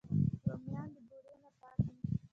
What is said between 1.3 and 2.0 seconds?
نه پاک وي